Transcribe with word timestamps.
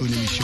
Show, 0.00 0.39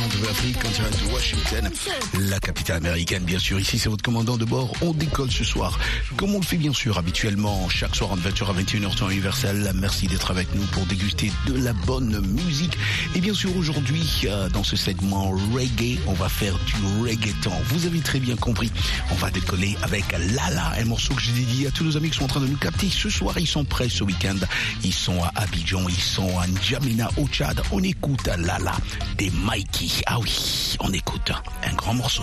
La 2.21 2.39
capitale 2.41 2.77
américaine 2.77 3.25
bien 3.25 3.39
sûr. 3.39 3.59
Ici 3.59 3.79
c'est 3.79 3.89
votre 3.89 4.03
commandant 4.05 4.37
de 4.37 4.45
bord, 4.45 4.73
on 4.83 4.93
décolle 4.93 5.31
ce 5.31 5.45
soir, 5.45 5.79
comme 6.17 6.35
on 6.35 6.41
le 6.41 6.45
fait 6.45 6.57
bien 6.57 6.73
sûr 6.73 6.99
habituellement, 6.99 7.69
chaque 7.69 7.95
soir 7.95 8.13
en 8.13 8.17
20h 8.17 8.51
à 8.51 8.53
21h 8.53 8.97
temps 8.97 9.11
universel. 9.11 9.71
Merci 9.75 10.07
d'être 10.07 10.31
avec 10.31 10.55
nous 10.55 10.65
pour 10.67 10.87
déguster 10.87 11.33
de 11.47 11.55
la 11.63 11.73
bonne 11.73 12.21
musique. 12.21 12.77
Et 13.15 13.21
bien 13.21 13.35
sûr 13.35 13.57
aujourd'hui, 13.57 14.23
euh, 14.25 14.49
dans 14.51 14.65
ce 14.65 14.77
segment 14.77 15.31
reggae, 15.55 15.99
on 16.07 16.13
va 16.13 16.29
faire 16.29 16.55
du 16.67 16.75
reggaeton. 17.03 17.53
Vous 17.67 17.87
avez 17.87 18.01
très 18.01 18.21
bien 18.21 18.37
compris, 18.37 18.71
on 19.11 19.15
va 19.15 19.31
décoller 19.31 19.77
avec 19.83 20.05
Lala, 20.13 20.73
un 20.79 20.85
morceau 20.85 21.15
que 21.15 21.23
j'ai 21.23 21.33
dédié 21.33 21.67
à 21.69 21.71
tous 21.71 21.85
nos 21.85 21.97
amis 21.97 22.11
qui 22.11 22.19
sont 22.19 22.25
en 22.25 22.29
train 22.29 22.41
de 22.41 22.47
nous 22.47 22.57
capter. 22.57 22.89
Ce 22.91 23.11
soir, 23.11 23.39
ils 23.39 23.47
sont 23.47 23.65
prêts 23.65 23.89
ce 23.89 24.05
week-end. 24.05 24.37
Ils 24.85 24.95
sont 24.95 25.23
à 25.23 25.33
Abidjan, 25.37 25.89
ils 25.89 25.95
sont 25.95 26.39
à 26.39 26.47
N'Djamena 26.47 27.11
au 27.17 27.27
Tchad. 27.29 27.61
On 27.73 27.83
écoute 27.83 28.27
Lala 28.27 28.77
des 29.19 29.31
Mikey. 29.31 30.03
Ah 30.07 30.19
oui, 30.19 30.77
on 30.81 30.93
écoute 30.93 31.16
un 31.65 31.73
grand 31.75 31.95
morceau. 31.95 32.23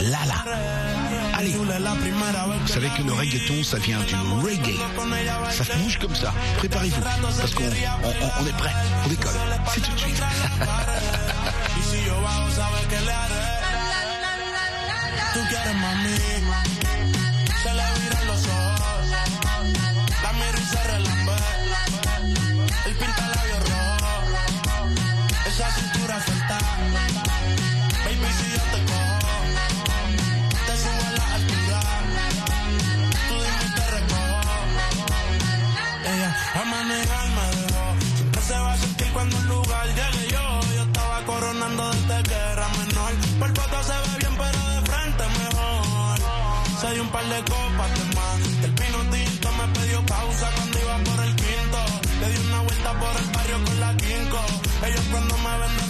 Lala. 0.00 0.44
Allez, 1.36 1.52
vous 1.52 2.66
savez 2.68 2.88
que 2.96 3.02
le 3.02 3.12
reggaeton, 3.12 3.62
ça 3.62 3.78
vient 3.78 3.98
du 4.00 4.14
reggae. 4.42 4.76
Ça 5.50 5.64
bouge 5.76 5.98
comme 5.98 6.14
ça. 6.14 6.32
Préparez-vous, 6.58 7.00
parce 7.00 7.54
qu'on 7.54 7.64
on, 7.64 8.08
on- 8.08 8.42
on 8.42 8.46
est 8.46 8.56
prêt. 8.56 8.72
On 9.04 9.08
décolle. 9.08 9.32
C'est 9.74 9.80
tout 9.80 9.92
de 9.92 9.98
suite. 9.98 10.22
un 47.08 47.12
par 47.12 47.24
de 47.24 47.40
copas 47.44 47.90
más. 48.16 48.64
El 48.64 48.72
pino 48.74 48.98
tinto 49.10 49.48
me 49.52 49.66
pidió 49.74 50.04
pausa 50.06 50.50
cuando 50.56 50.78
iba 50.78 50.96
por 51.08 51.24
el 51.24 51.34
quinto. 51.36 51.78
Le 52.20 52.30
di 52.30 52.38
una 52.48 52.60
vuelta 52.60 52.90
por 53.00 53.16
el 53.22 53.28
barrio 53.34 53.64
con 53.64 53.80
la 53.80 53.96
quinco. 53.96 54.40
Ellos 54.86 55.04
cuando 55.10 55.38
me 55.38 55.58
ven 55.60 55.87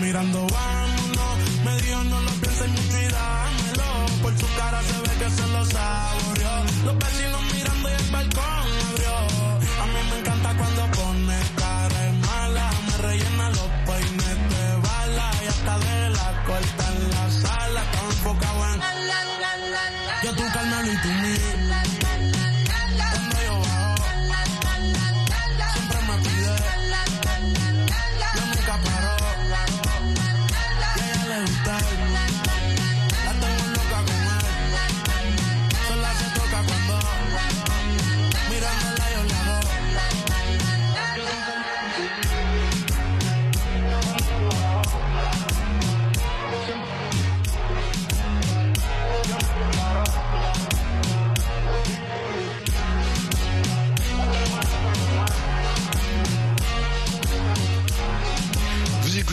mirando. 0.00 0.46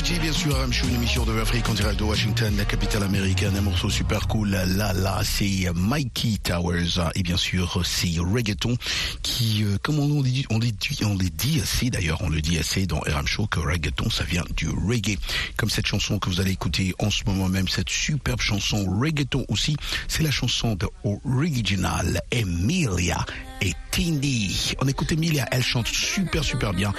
Écoutez 0.09 0.23
bien 0.23 0.33
sûr 0.33 0.55
Aram 0.55 0.73
Show, 0.73 0.87
une 0.87 0.95
émission 0.95 1.23
de 1.23 1.33
l'Afrique 1.33 1.69
en 1.69 1.75
direct 1.75 1.99
de 1.99 2.03
Washington, 2.03 2.51
la 2.57 2.65
capitale 2.65 3.03
américaine, 3.03 3.55
un 3.55 3.61
morceau 3.61 3.91
super 3.91 4.27
cool. 4.27 4.49
Là, 4.49 4.65
là, 4.65 5.19
c'est 5.23 5.69
Mikey 5.75 6.39
Towers 6.41 7.11
et 7.13 7.21
bien 7.21 7.37
sûr 7.37 7.85
c'est 7.85 8.17
reggaeton 8.17 8.75
qui, 9.21 9.63
euh, 9.63 9.77
comme 9.83 9.99
on, 9.99 10.23
dit, 10.23 10.47
on, 10.49 10.57
les 10.57 10.71
dit, 10.71 10.97
on 11.05 11.15
les 11.15 11.29
dit 11.29 11.61
assez 11.61 11.91
d'ailleurs, 11.91 12.23
on 12.23 12.29
le 12.29 12.41
dit 12.41 12.57
assez 12.57 12.87
dans 12.87 13.01
Aram 13.01 13.27
Show 13.27 13.45
que 13.45 13.59
reggaeton 13.59 14.09
ça 14.09 14.23
vient 14.23 14.43
du 14.57 14.67
reggae. 14.69 15.19
Comme 15.57 15.69
cette 15.69 15.85
chanson 15.85 16.17
que 16.17 16.27
vous 16.27 16.41
allez 16.41 16.53
écouter 16.53 16.95
en 16.97 17.11
ce 17.11 17.23
moment 17.25 17.47
même, 17.47 17.67
cette 17.67 17.89
superbe 17.89 18.41
chanson 18.41 18.83
reggaeton 18.99 19.45
aussi, 19.47 19.77
c'est 20.07 20.23
la 20.23 20.31
chanson 20.31 20.73
de 20.73 20.87
original 21.03 22.19
Emilia 22.31 23.23
et 23.61 23.73
Tindy. 23.91 24.73
On 24.81 24.87
écoute 24.87 25.11
Emilia, 25.11 25.45
elle 25.51 25.61
chante 25.61 25.85
super 25.85 26.43
super 26.43 26.73
bien, 26.73 26.93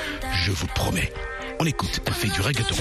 je 0.44 0.52
vous 0.52 0.68
promets. 0.68 1.12
On 1.62 1.66
écoute, 1.66 2.00
elle 2.06 2.14
fait 2.14 2.28
du 2.28 2.40
reggaeton. 2.40 2.74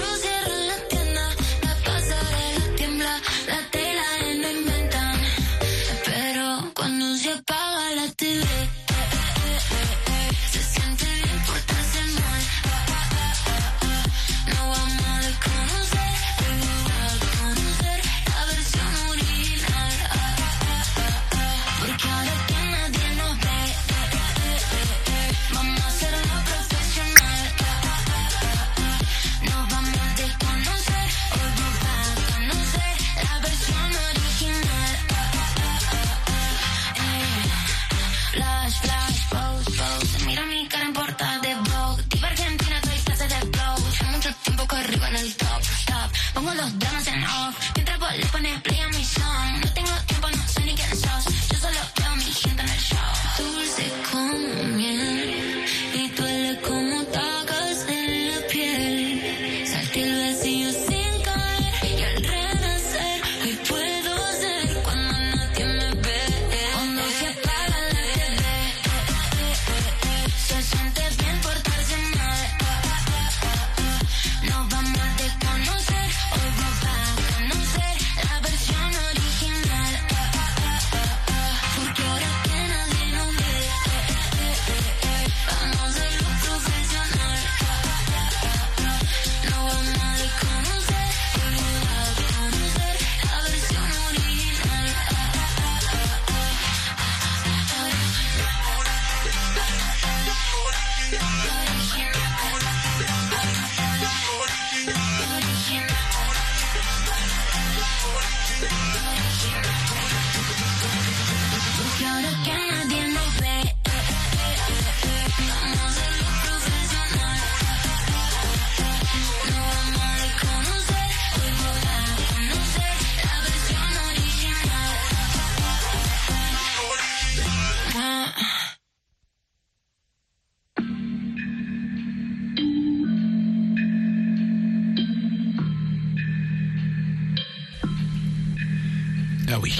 Ah 139.52 139.58
oui. 139.60 139.74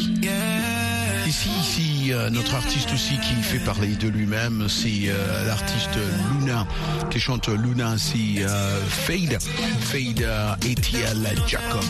Ici, 1.27 1.49
ici 1.61 2.13
euh, 2.13 2.29
notre 2.29 2.57
artiste 2.57 2.93
aussi 2.93 3.17
qui 3.19 3.35
fait 3.41 3.61
parler 3.61 3.95
de 3.95 4.09
lui-même, 4.09 4.67
c'est 4.69 5.09
euh, 5.09 5.47
l'artiste 5.47 5.97
Luna, 6.33 6.67
qui 7.09 7.21
chante 7.21 7.49
Luna, 7.49 7.95
c'est 7.97 8.43
euh, 8.43 8.81
Fade, 8.89 9.39
Fade 9.81 10.23
euh, 10.23 10.55
Etiel 10.65 11.33
Jacob. 11.47 11.85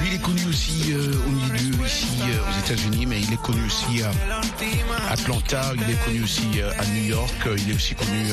Lui, 0.00 0.08
il 0.08 0.14
est 0.14 0.22
connu 0.22 0.40
aussi 0.48 0.94
au 0.94 1.30
milieu, 1.30 1.86
ici 1.86 2.08
aux 2.24 2.66
États-Unis, 2.66 3.06
mais 3.06 3.20
il 3.20 3.32
est 3.32 3.42
connu 3.42 3.60
aussi 3.66 4.02
à 4.02 5.12
Atlanta, 5.12 5.72
il 5.76 5.92
est 5.92 6.04
connu 6.04 6.24
aussi 6.24 6.60
à 6.76 6.84
New 6.86 7.04
York, 7.04 7.48
il 7.56 7.70
est 7.70 7.74
aussi 7.74 7.94
connu 7.94 8.32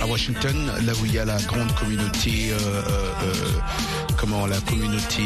à 0.00 0.06
Washington, 0.06 0.72
là 0.84 0.92
où 1.00 1.06
il 1.06 1.14
y 1.14 1.18
a 1.20 1.24
la 1.24 1.40
grande 1.42 1.72
communauté, 1.74 2.52
comment 4.16 4.46
la 4.46 4.60
communauté 4.60 5.22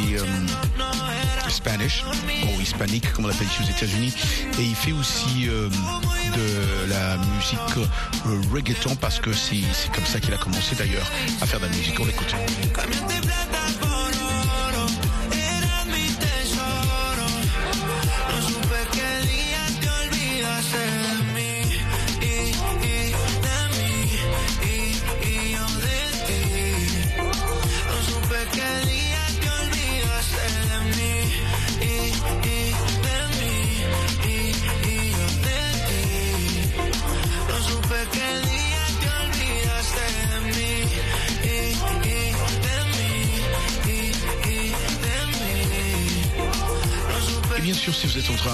Spanish, 1.48 2.04
ou 2.44 2.60
hispanique 2.60 3.12
comme 3.12 3.25
on 3.25 3.28
l'appelle 3.28 3.46
ici 3.46 3.62
aux 3.62 3.70
États-Unis, 3.70 4.14
et 4.58 4.62
il 4.62 4.75
fait 4.75 4.93
aussi 4.93 5.48
euh, 5.48 5.69
de 5.69 6.90
la 6.90 7.16
musique 7.34 7.58
euh, 7.78 8.40
reggaeton 8.52 8.96
parce 8.96 9.20
que 9.20 9.32
c'est 9.32 9.62
comme 9.94 10.06
ça 10.06 10.20
qu'il 10.20 10.34
a 10.34 10.38
commencé 10.38 10.75
d'ailleurs 10.75 11.10
à 11.40 11.46
faire 11.46 11.60
de 11.60 11.66
la 11.66 11.72
musique. 11.72 11.98
On 12.00 12.04
l'écoute. 12.04 12.34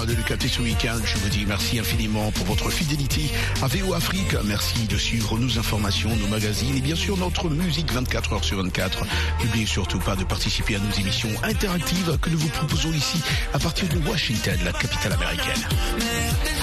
de 0.05 0.13
Lucas 0.13 0.35
ce 0.47 0.61
week-end. 0.61 0.99
Je 1.03 1.17
vous 1.17 1.29
dis 1.29 1.45
merci 1.47 1.79
infiniment 1.79 2.31
pour 2.31 2.45
votre 2.45 2.69
fidélité 2.69 3.29
à 3.61 3.67
VO 3.67 3.93
Afrique. 3.93 4.35
Merci 4.45 4.85
de 4.87 4.97
suivre 4.97 5.37
nos 5.37 5.57
informations, 5.57 6.15
nos 6.15 6.27
magazines 6.27 6.75
et 6.75 6.81
bien 6.81 6.95
sûr 6.95 7.17
notre 7.17 7.49
musique 7.49 7.91
24 7.91 8.33
heures 8.33 8.43
sur 8.43 8.57
24. 8.57 9.05
N'oubliez 9.43 9.65
surtout 9.65 9.99
pas 9.99 10.15
de 10.15 10.23
participer 10.23 10.75
à 10.75 10.79
nos 10.79 10.91
émissions 10.91 11.29
interactives 11.43 12.17
que 12.21 12.29
nous 12.29 12.39
vous 12.39 12.49
proposons 12.49 12.91
ici 12.91 13.21
à 13.53 13.59
partir 13.59 13.87
de 13.89 13.97
Washington, 14.09 14.57
la 14.65 14.73
capitale 14.73 15.13
américaine. 15.13 16.62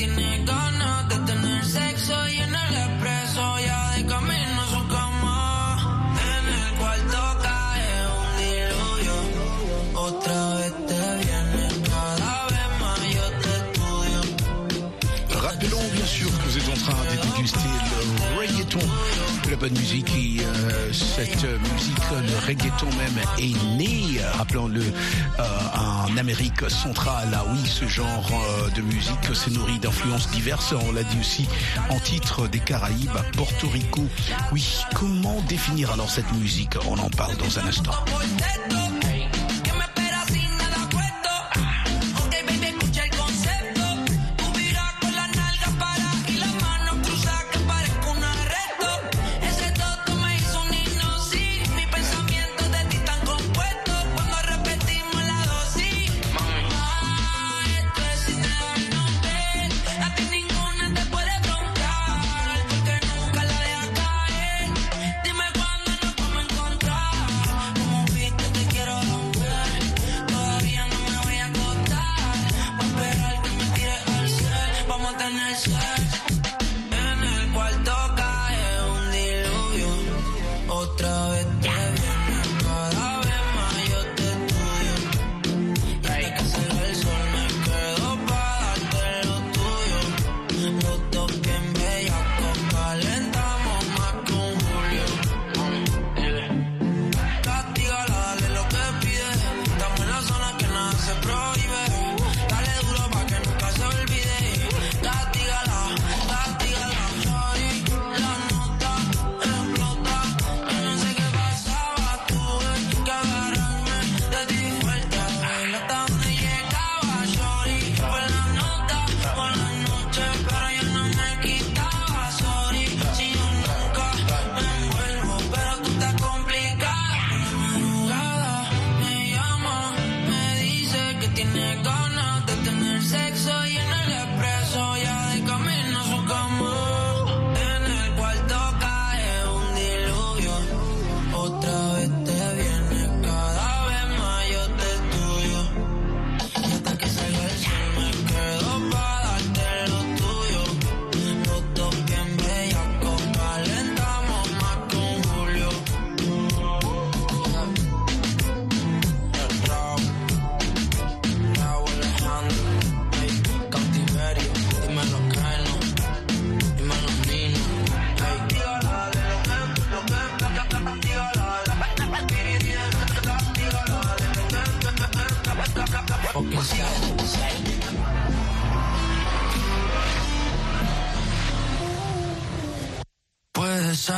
thinking 0.00 0.24
I 0.24 0.38
got 0.46 0.69
bonne 19.60 19.76
musique 19.76 20.10
et 20.16 20.42
euh, 20.42 20.90
cette 20.90 21.44
euh, 21.44 21.58
musique, 21.74 21.98
euh, 22.12 22.22
le 22.22 22.46
reggaeton 22.46 22.86
même, 22.96 23.22
est 23.38 23.76
née, 23.76 24.18
rappelons-le, 24.32 24.82
en 25.38 26.16
Amérique 26.16 26.68
centrale. 26.70 27.28
Ah 27.34 27.44
oui, 27.52 27.58
ce 27.66 27.86
genre 27.86 28.30
de 28.74 28.80
musique 28.80 29.34
s'est 29.34 29.50
nourri 29.50 29.78
d'influences 29.78 30.30
diverses. 30.30 30.72
On 30.88 30.92
l'a 30.92 31.02
dit 31.02 31.18
aussi 31.20 31.46
en 31.90 31.98
titre 32.00 32.48
des 32.48 32.58
Caraïbes 32.58 33.16
à 33.16 33.22
Porto 33.36 33.68
Rico. 33.68 34.02
Oui, 34.52 34.66
comment 34.94 35.40
définir 35.42 35.92
alors 35.92 36.10
cette 36.10 36.32
musique? 36.32 36.76
On 36.88 36.98
en 36.98 37.10
parle 37.10 37.36
dans 37.36 37.58
un 37.58 37.66
instant. 37.66 37.92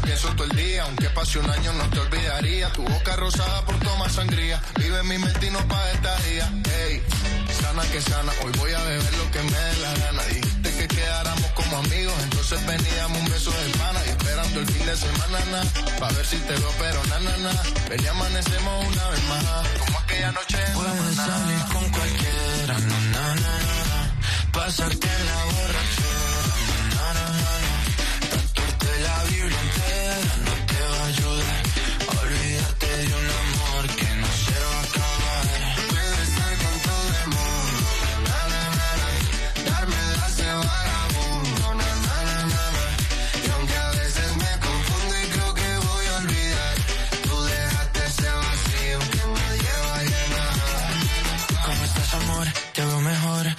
Pienso 0.00 0.28
todo 0.34 0.44
el 0.44 0.56
día, 0.56 0.82
aunque 0.82 1.08
pase 1.10 1.38
un 1.38 1.50
año 1.50 1.72
no 1.74 1.84
te 1.90 2.00
olvidaría. 2.00 2.72
Tu 2.72 2.82
boca 2.82 3.16
rosada 3.16 3.64
por 3.64 3.78
tomar 3.80 4.10
sangría, 4.10 4.60
vive 4.76 4.98
en 5.00 5.08
mi 5.08 5.18
mente 5.18 5.46
y 5.46 5.50
no 5.50 5.60
pa' 5.68 5.90
estaría. 5.92 6.46
Ey, 6.86 7.02
sana 7.60 7.82
que 7.92 8.00
sana, 8.00 8.32
hoy 8.44 8.52
voy 8.58 8.72
a 8.72 8.82
beber 8.82 9.14
lo 9.14 9.30
que 9.30 9.42
me 9.42 9.58
dé 9.58 9.76
la 9.80 9.94
gana. 9.94 10.22
Dijiste 10.24 10.70
que 10.76 10.88
quedáramos 10.88 11.50
como 11.52 11.76
amigos, 11.78 12.14
entonces 12.22 12.66
veníamos 12.66 13.18
un 13.18 13.28
beso 13.30 13.50
de 13.50 13.78
pana 13.78 14.00
y 14.06 14.08
esperando 14.10 14.60
el 14.60 14.66
fin 14.66 14.86
de 14.86 14.96
semana, 14.96 15.38
na, 15.52 15.62
pa' 16.00 16.12
ver 16.12 16.26
si 16.26 16.36
te 16.38 16.54
veo, 16.54 16.72
pero 16.78 17.04
na, 17.06 17.18
na, 17.20 17.36
na. 17.36 17.62
Ven 17.88 18.04
y 18.04 18.06
amanecemos 18.06 18.86
una 18.86 19.08
vez 19.08 19.22
más, 19.24 19.44
como 19.78 19.98
aquella 19.98 20.32
noche 20.32 20.58
en 20.66 20.72
Puedes 20.74 21.16
salir 21.16 21.64
con 21.72 21.88
cualquiera, 21.90 22.78
na, 22.78 22.98
na, 23.14 23.34
na, 23.34 23.54
na. 23.92 24.50
pasarte 24.52 25.06
en 25.06 25.26
la 25.26 25.44
borrachera, 25.44 26.07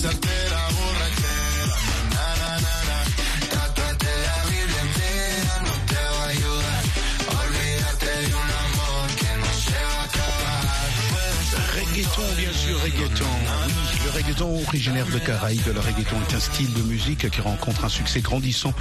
soltera. 0.00 0.59
Originaire 14.38 15.06
de 15.06 15.18
Caraïbes, 15.18 15.66
le 15.74 15.80
reggaeton 15.80 16.16
est 16.28 16.34
un 16.34 16.40
style 16.40 16.72
de 16.72 16.82
musique 16.82 17.28
qui 17.30 17.40
rencontre 17.40 17.84
un 17.84 17.88
succès 17.88 18.20
grandissant 18.20 18.72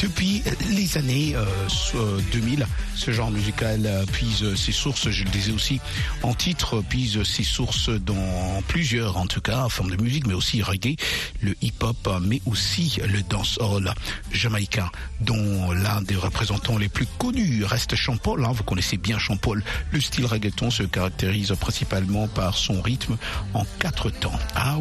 depuis 0.00 0.42
les 0.70 0.98
années 0.98 1.34
euh, 1.34 1.44
so- 1.68 1.96
euh, 1.98 2.20
2000. 2.32 2.66
Ce 2.94 3.10
genre 3.10 3.30
musical 3.30 3.80
euh, 3.86 4.04
puise 4.06 4.54
ses 4.56 4.72
sources, 4.72 5.10
je 5.10 5.24
le 5.24 5.30
disais 5.30 5.52
aussi 5.52 5.80
en 6.22 6.34
titre, 6.34 6.82
puise 6.82 7.22
ses 7.24 7.44
sources 7.44 7.88
dans 7.88 8.62
plusieurs, 8.68 9.16
en 9.16 9.26
tout 9.26 9.40
cas, 9.40 9.68
formes 9.70 9.90
de 9.90 10.02
musique, 10.02 10.26
mais 10.26 10.34
aussi 10.34 10.62
reggae, 10.62 10.96
le 11.40 11.56
hip-hop, 11.62 12.08
mais 12.22 12.42
aussi 12.46 12.98
le 13.06 13.22
dancehall 13.22 13.94
jamaïcain, 14.32 14.90
dont 15.20 15.72
l'un 15.72 16.02
des 16.02 16.16
représentants 16.16 16.76
les 16.78 16.88
plus 16.90 17.06
connus 17.18 17.64
reste 17.64 17.96
Champol. 17.96 18.44
Hein, 18.44 18.52
vous 18.52 18.64
connaissez 18.64 18.98
bien 18.98 19.18
Champol. 19.18 19.64
Le 19.92 20.00
style 20.00 20.26
reggaeton 20.26 20.70
se 20.70 20.82
caractérise 20.82 21.54
principalement 21.58 22.28
par 22.28 22.56
son 22.56 22.82
rythme 22.82 23.16
en 23.54 23.64
quatre 23.78 24.10
temps. 24.10 24.38
Ah 24.54 24.76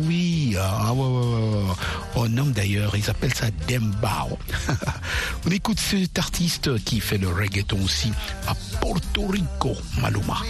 ah 0.60 0.93
ouais, 0.93 1.00
ouais, 1.00 1.26
ouais. 1.26 1.76
On 2.15 2.30
nomme 2.30 2.52
d'ailleurs, 2.52 2.95
ils 2.95 3.10
appellent 3.10 3.34
ça 3.34 3.48
Dembao. 3.67 4.38
On 5.45 5.52
écoute 5.52 5.80
cet 5.80 6.17
artiste 6.17 6.84
qui 6.84 7.00
fait 7.00 7.17
le 7.17 7.30
reggaeton 7.30 7.80
aussi 7.84 8.12
à 8.48 8.56
Porto 8.82 9.28
Rico, 9.28 9.76
Maluma. 10.02 10.41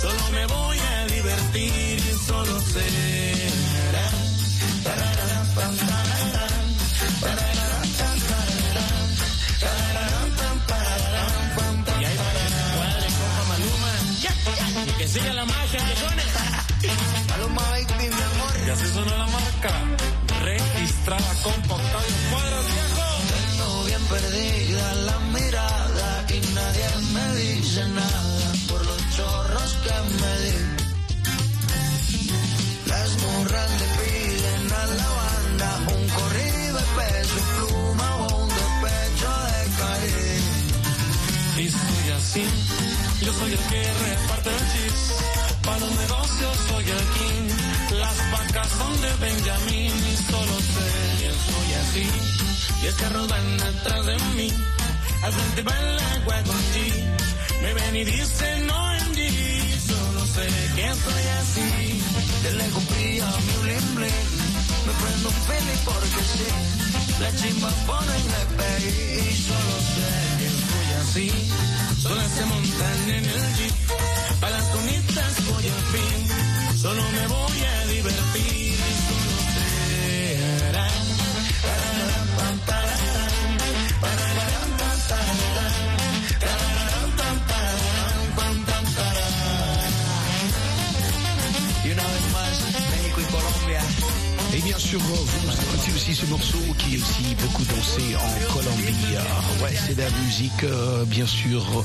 Solo 0.02 0.30
me 0.32 0.46
voy 0.48 0.78
a 0.78 1.06
divertir 1.08 2.00
y 2.00 2.28
solo 2.28 2.60
sé. 2.62 3.55
Soy 43.39 43.52
el 43.52 43.60
que 43.69 43.82
reparte 44.06 44.50
el 44.50 44.63
chis. 44.71 45.00
Para 45.63 45.80
los 45.80 45.91
negocios 45.91 46.58
soy 46.69 46.86
el 46.98 47.06
king. 47.17 47.98
Las 48.00 48.32
vacas 48.32 48.69
son 48.78 49.02
de 49.02 49.12
Benjamín 49.26 49.93
y 50.12 50.15
solo 50.32 50.56
sé 50.74 50.88
que 51.19 51.30
soy 51.48 51.69
así. 51.82 52.08
Y 52.84 52.88
es 52.88 52.95
que 52.95 53.10
rodan 53.10 53.62
atrás 53.62 54.06
de 54.06 54.15
mí. 54.38 54.50
Al 55.24 55.34
frente 55.34 55.62
va 55.63 55.74
el 55.80 56.00
agua 56.15 56.36
con 56.43 56.60
G. 56.74 56.76
Me 57.62 57.74
ven 57.74 57.95
y 57.95 58.04
dicen 58.06 58.67
no 58.67 58.93
en 58.93 59.15
G. 59.15 59.19
Solo 59.89 60.21
sé 60.36 60.48
que 60.76 60.88
soy 61.06 61.26
así. 61.41 62.02
De 62.43 62.54
lejos 62.54 62.84
brilla 62.89 63.30
mi 63.48 63.56
bling 63.63 63.95
bling. 63.95 64.28
Me 64.86 64.93
prendo 65.02 65.30
un 65.30 65.39
feliz 65.50 65.80
porque 65.86 66.21
sí. 66.32 66.48
Las 67.21 67.36
chimbas 67.41 67.74
ponen 67.88 68.26
EP 68.41 68.60
y 68.84 69.36
solo 69.48 69.76
sé 69.93 70.10
que 70.39 70.55
así. 71.01 71.31
Solas 72.01 72.31
se 72.31 72.45
montan 72.45 73.10
en 73.10 73.25
el 73.25 73.55
jeep. 73.55 73.73
Sûr, 94.86 95.00
vous 95.00 95.52
écoutez 95.52 95.91
aussi 95.95 96.13
ce 96.13 96.26
morceau 96.28 96.60
qui 96.78 96.93
est 96.95 96.98
aussi 96.98 97.36
beaucoup 97.41 97.63
dansé 97.65 98.15
en 98.15 98.54
Colombie. 98.54 99.15
Ah, 99.17 99.63
Ouais, 99.63 99.74
c'est 99.74 99.95
de 99.95 100.02
la 100.02 100.10
musique, 100.24 100.63
euh, 100.63 101.06
bien 101.06 101.26
sûr, 101.26 101.84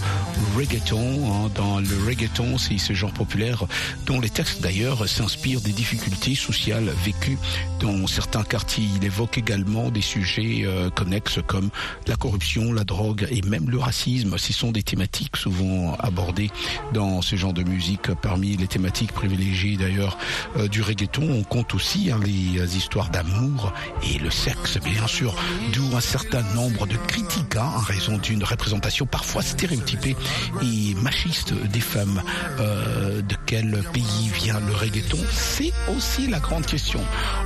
reggaeton. 0.54 0.98
hein. 1.32 1.50
Dans 1.54 1.78
le 1.78 2.04
reggaeton, 2.06 2.58
c'est 2.58 2.76
ce 2.78 2.92
genre 2.92 3.12
populaire 3.12 3.64
dont 4.06 4.20
les 4.20 4.28
textes 4.28 4.60
d'ailleurs 4.60 5.08
s'inspirent 5.08 5.60
des 5.62 5.72
difficultés 5.72 6.34
sociales 6.34 6.92
vécues 7.04 7.38
dans 7.80 8.06
certains 8.06 8.42
quartiers. 8.42 8.84
Il 8.96 9.04
évoque 9.04 9.38
également 9.38 9.90
des 9.90 10.02
sujets 10.02 10.62
euh, 10.64 10.90
connexes 10.90 11.38
comme 11.46 11.70
la 12.06 12.16
corruption, 12.16 12.72
la 12.72 12.84
drogue 12.84 13.26
et 13.30 13.40
même 13.42 13.70
le 13.70 13.78
racisme. 13.78 14.36
Ce 14.36 14.52
sont 14.52 14.72
des 14.72 14.82
thématiques 14.82 15.36
souvent 15.36 15.94
abordées 16.00 16.50
dans 16.92 17.22
ce 17.22 17.36
genre 17.36 17.54
de 17.54 17.62
musique. 17.62 18.12
Parmi 18.20 18.56
les 18.56 18.66
thématiques 18.66 19.12
privilégiées 19.12 19.76
d'ailleurs 19.78 20.18
euh, 20.56 20.68
du 20.68 20.82
reggaeton, 20.82 21.30
on 21.30 21.42
compte 21.44 21.74
aussi 21.74 22.10
hein, 22.10 22.20
les 22.24 22.58
euh, 22.60 22.66
d'amour 22.98 23.72
et 24.02 24.18
le 24.18 24.30
sexe, 24.30 24.78
bien 24.78 25.06
sûr, 25.06 25.34
d'où 25.72 25.96
un 25.96 26.00
certain 26.00 26.42
nombre 26.54 26.86
de 26.86 26.96
critiques 26.96 27.56
hein, 27.56 27.70
en 27.76 27.80
raison 27.80 28.18
d'une 28.18 28.42
représentation 28.42 29.06
parfois 29.06 29.42
stéréotypée 29.42 30.16
et 30.62 30.94
machiste 30.94 31.54
des 31.54 31.80
femmes. 31.80 32.20
Euh, 32.58 33.22
de 33.22 33.36
quel 33.46 33.82
pays 33.92 34.30
vient 34.34 34.58
le 34.60 34.74
reggaeton? 34.74 35.18
C'est 35.32 35.72
aussi 35.96 36.26
la 36.26 36.40
grande 36.40 36.66
question. 36.66 37.00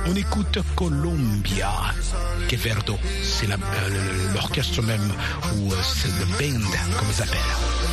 On 0.07 0.15
écoute 0.15 0.57
Colombia. 0.75 1.71
Que 2.49 2.55
Verdo, 2.55 2.97
c'est 3.23 3.49
euh, 3.49 4.33
l'orchestre 4.33 4.81
même, 4.81 5.11
ou 5.57 5.71
euh, 5.71 5.75
c'est 5.83 6.07
le 6.07 6.25
band, 6.25 6.65
comme 6.97 7.07
ils 7.15 7.21
appellent. 7.21 7.84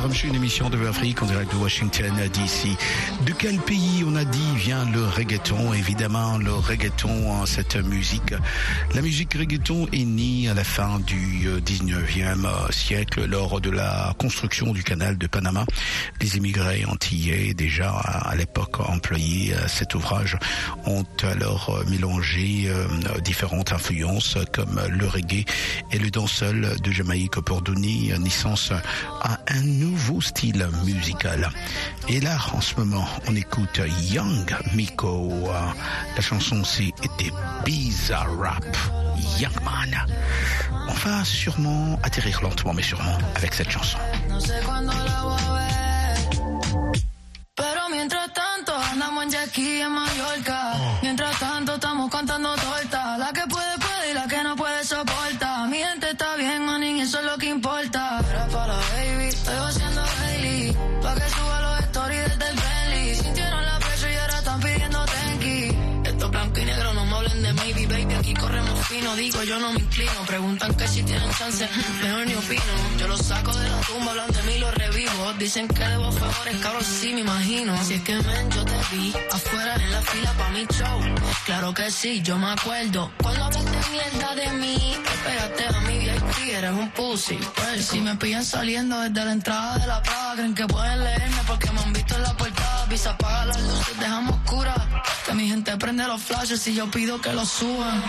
Ramshu, 0.00 0.28
une 0.28 0.34
émission 0.34 0.70
de 0.70 0.86
Afrique 0.86 1.22
en 1.22 1.26
direct 1.26 1.52
de 1.52 1.58
Washington 1.58 2.12
DC. 2.32 2.76
De 3.26 3.32
quel 3.32 3.58
pays 3.58 4.02
on 4.06 4.16
a 4.16 4.24
dit 4.24 4.56
vient 4.56 4.90
le 4.90 5.04
reggaeton? 5.04 5.74
Évidemment, 5.74 6.38
le 6.38 6.54
reggaeton, 6.54 7.44
cette 7.44 7.76
musique. 7.76 8.32
La 8.94 9.02
musique 9.02 9.34
reggaeton 9.34 9.88
est 9.92 10.06
née 10.06 10.48
à 10.48 10.54
la 10.54 10.64
fin 10.64 11.00
du 11.00 11.46
euh, 11.46 11.60
19e 11.60 12.46
euh, 12.46 12.72
siècle 12.72 13.26
lors 13.26 13.60
de 13.60 13.68
la 13.68 14.14
construction 14.18 14.72
du 14.72 14.82
canal 14.82 15.18
de 15.18 15.26
Panama. 15.26 15.66
Les 16.22 16.38
immigrés 16.38 16.84
antillais, 16.86 17.52
déjà 17.52 17.90
à 17.90 18.34
l'époque 18.36 18.80
employés 18.80 19.54
à 19.54 19.68
cet 19.68 19.94
ouvrage, 19.94 20.38
ont 20.86 21.04
alors 21.22 21.76
euh, 21.76 21.84
mélangé 21.90 22.64
euh, 22.68 22.86
différentes 23.22 23.72
influences 23.72 24.38
comme 24.52 24.80
le 24.88 25.06
reggae 25.06 25.44
et 25.92 25.98
le 25.98 26.10
dancehall 26.10 26.76
de 26.82 26.90
Jamaïque 26.90 27.40
pour 27.40 27.60
donner 27.60 28.14
naissance 28.18 28.72
à 29.22 29.38
un 29.48 29.60
nouveau 29.62 29.89
style 30.20 30.68
musical. 30.84 31.48
Et 32.08 32.20
là, 32.20 32.36
en 32.52 32.60
ce 32.60 32.74
moment, 32.76 33.06
on 33.28 33.34
écoute 33.34 33.80
Young 34.10 34.54
Miko. 34.74 35.28
La 36.16 36.22
chanson, 36.22 36.62
c'est 36.64 36.92
des 37.18 37.32
Bizarre 37.64 38.36
Rap. 38.38 38.64
Young 39.38 39.60
Man. 39.64 40.06
On 40.88 40.92
va 40.92 41.24
sûrement 41.24 41.98
atterrir 42.02 42.42
lentement, 42.42 42.74
mais 42.74 42.82
sûrement 42.82 43.18
avec 43.36 43.54
cette 43.54 43.70
chanson. 43.70 43.98
No 44.28 44.40
sé 44.40 44.54
cuándo 44.64 44.92
la 44.92 45.22
voy 45.22 45.38
a 45.38 45.52
ver. 45.54 45.70
Pero 47.54 47.88
mientras 47.90 48.32
tanto 48.32 48.72
andamos 48.92 49.24
en 49.24 49.30
Jackie 49.30 49.80
en 49.80 49.92
Mallorca. 49.92 50.74
Mientras 51.02 51.38
tanto 51.38 51.74
estamos 51.74 52.10
cantando 52.10 52.54
torta. 52.56 53.18
La 53.18 53.32
que 53.32 53.46
puede 53.48 53.78
puede 53.78 54.10
y 54.10 54.14
la 54.14 54.26
que 54.26 54.42
no 54.42 54.56
puede 54.56 54.84
soporta. 54.84 55.66
Mi 55.66 55.78
gente 55.78 56.10
está 56.10 56.36
bien, 56.36 56.64
manín, 56.64 57.00
eso 57.00 57.18
es 57.20 57.26
lo 57.26 57.36
que 57.38 57.48
importa. 57.48 58.09
Fino, 68.90 69.14
digo, 69.14 69.42
yo 69.44 69.58
no 69.60 69.72
me 69.72 69.80
inclino. 69.80 70.20
Preguntan 70.26 70.74
que 70.74 70.86
si 70.88 71.02
tienen 71.02 71.30
chance, 71.38 71.68
mejor 72.02 72.26
ni 72.26 72.34
opino. 72.34 72.72
Yo 72.98 73.06
los 73.08 73.20
saco 73.20 73.52
de 73.54 73.68
la 73.68 73.80
tumba, 73.80 74.10
hablan 74.10 74.30
de 74.32 74.42
mí, 74.42 74.58
los 74.58 74.74
revivo. 74.74 75.32
Dicen 75.38 75.68
que 75.68 75.84
debo 75.84 76.10
favores, 76.12 76.56
cabrón, 76.60 76.84
sí 76.84 77.14
me 77.14 77.20
imagino. 77.20 77.72
Si 77.84 77.94
es 77.94 78.02
que 78.02 78.14
men, 78.14 78.50
yo 78.50 78.64
te 78.64 78.78
vi 78.92 79.14
afuera 79.32 79.76
en 79.76 79.90
la 79.92 80.02
fila 80.02 80.32
pa' 80.32 80.48
mi 80.50 80.66
show. 80.66 80.98
Claro 81.46 81.72
que 81.72 81.90
sí, 81.90 82.20
yo 82.22 82.36
me 82.36 82.50
acuerdo. 82.50 83.10
Cuando 83.22 83.44
hablaste 83.44 83.70
mierda 83.90 84.34
de 84.34 84.48
mí, 84.60 84.96
te 85.06 85.28
pegaste 85.28 85.66
a 85.66 85.80
mi 85.82 85.98
VIP, 85.98 86.54
eres 86.56 86.72
un 86.72 86.90
pussy. 86.90 87.38
Pues 87.54 87.86
si 87.86 88.00
me 88.00 88.16
pillan 88.16 88.44
saliendo 88.44 88.98
desde 89.00 89.24
la 89.24 89.32
entrada 89.32 89.78
de 89.78 89.86
la 89.86 90.02
plaza, 90.02 90.32
creen 90.34 90.54
que 90.54 90.66
pueden 90.66 91.04
leerme 91.04 91.42
porque 91.46 91.70
me 91.70 91.80
han 91.80 91.92
visto 91.92 92.16
en 92.16 92.22
la 92.22 92.36
portada. 92.36 92.79
Visa 92.90 93.10
apaga 93.10 93.46
las 93.46 93.60
luces, 93.62 94.00
dejamos 94.00 94.34
oscura. 94.34 94.74
Que 95.24 95.32
mi 95.32 95.48
gente 95.48 95.76
prende 95.76 96.04
los 96.08 96.20
flashes 96.20 96.66
y 96.66 96.74
yo 96.74 96.90
pido 96.90 97.20
que 97.20 97.32
los 97.32 97.48
suban. 97.48 98.02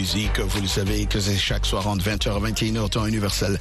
Vous 0.00 0.60
le 0.60 0.68
savez 0.68 1.06
que 1.06 1.18
c'est 1.18 1.36
chaque 1.36 1.66
soir 1.66 1.88
entre 1.88 2.04
20h 2.04 2.30
à 2.30 2.50
21h 2.50 2.88
temps 2.88 3.06
universel. 3.06 3.58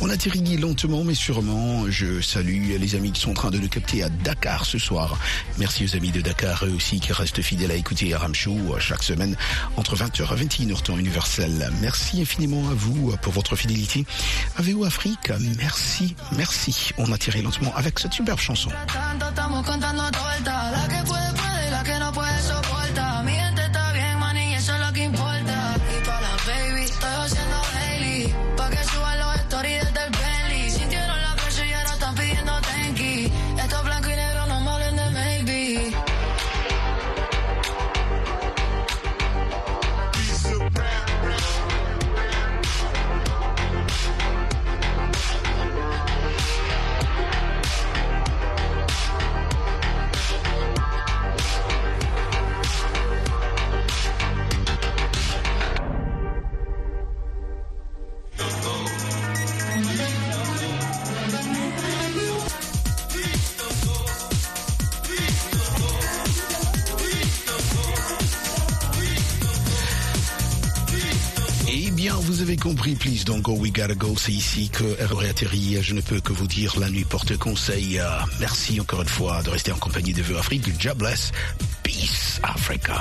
On 0.00 0.08
atterrit 0.08 0.56
lentement 0.56 1.02
mais 1.02 1.14
sûrement. 1.14 1.86
Je 1.88 2.20
salue 2.20 2.76
les 2.78 2.94
amis 2.94 3.10
qui 3.10 3.20
sont 3.20 3.32
en 3.32 3.34
train 3.34 3.50
de 3.50 3.58
nous 3.58 3.68
capter 3.68 4.04
à 4.04 4.08
Dakar 4.08 4.64
ce 4.64 4.78
soir. 4.78 5.18
Merci 5.58 5.84
aux 5.84 5.96
amis 5.96 6.12
de 6.12 6.20
Dakar 6.20 6.64
eux 6.64 6.72
aussi 6.76 7.00
qui 7.00 7.12
restent 7.12 7.42
fidèles 7.42 7.72
à 7.72 7.74
écouter 7.74 8.14
Ramchou 8.14 8.56
chaque 8.78 9.02
semaine 9.02 9.36
entre 9.76 9.96
20h 9.96 10.28
à 10.28 10.36
21h 10.36 10.82
temps 10.82 10.96
universel. 10.96 11.70
Merci 11.80 12.22
infiniment 12.22 12.68
à 12.70 12.74
vous 12.74 13.16
pour 13.20 13.32
votre 13.32 13.56
fidélité. 13.56 14.06
À 14.56 14.62
VO 14.62 14.84
Afrique, 14.84 15.32
merci, 15.58 16.14
merci. 16.36 16.92
On 16.98 17.10
atterrit 17.12 17.42
lentement 17.42 17.74
avec 17.74 17.98
cette 17.98 18.12
superbe 18.12 18.38
chanson? 18.38 18.70
Compris, 72.70 72.94
please 72.94 73.24
don't 73.24 73.42
go, 73.42 73.52
we 73.52 73.68
gotta 73.72 73.96
go. 73.96 74.14
C'est 74.16 74.30
ici 74.30 74.68
que 74.68 74.84
aurait 75.12 75.28
atterri. 75.28 75.78
Je 75.82 75.92
ne 75.92 76.00
peux 76.00 76.20
que 76.20 76.32
vous 76.32 76.46
dire, 76.46 76.78
la 76.78 76.88
nuit 76.88 77.04
porte 77.04 77.36
conseil. 77.36 77.98
Euh, 77.98 78.04
Merci 78.38 78.80
encore 78.80 79.02
une 79.02 79.08
fois 79.08 79.42
de 79.42 79.50
rester 79.50 79.72
en 79.72 79.76
compagnie 79.76 80.12
de 80.12 80.22
Vœux 80.22 80.38
Afrique. 80.38 80.62
God 80.80 80.96
bless. 80.96 81.32
Peace, 81.82 82.38
Africa. 82.44 82.94